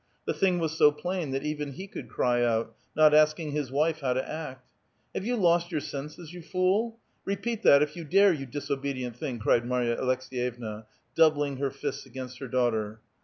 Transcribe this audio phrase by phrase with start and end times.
[0.25, 3.99] The thiug was so i)laiu that even he could cry out, not asking his wife
[3.99, 4.67] how to act.
[5.13, 6.97] "Have you lost your senses, you fool?
[7.23, 9.37] Repeat that if you dare, you disobedient thing!
[9.37, 12.99] cried Marya Aleks^yevna, doubling lier fists against her daughter.